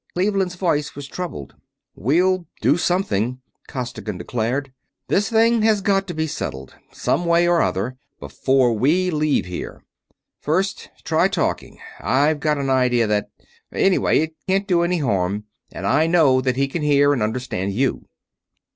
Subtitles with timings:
[0.15, 1.53] Cleveland's voice was troubled.
[1.93, 4.73] "We'll do something!" Costigan declared.
[5.09, 9.83] "This thing has got to be settled, some way or other, before we leave here.
[10.39, 11.77] First, try talking.
[11.99, 13.29] I've got an idea that...
[13.71, 17.73] anyway, it can't do any harm, and I know that he can hear and understand
[17.73, 18.07] you."